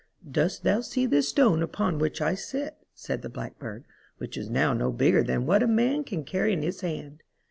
"Dost 0.37 0.63
thou 0.63 0.81
see 0.81 1.05
this 1.05 1.29
stone 1.29 1.61
upon 1.61 1.99
which 1.99 2.23
I 2.23 2.33
sit," 2.33 2.75
said 2.91 3.21
the 3.21 3.29
Blackbird," 3.29 3.83
which 4.17 4.35
is 4.35 4.49
now 4.49 4.73
no 4.73 4.91
bigger 4.91 5.21
than 5.21 5.45
what 5.45 5.61
a 5.61 5.67
man 5.67 6.03
can 6.03 6.23
carry 6.23 6.53
in 6.53 6.63
his 6.63 6.81
hand? 6.81 7.21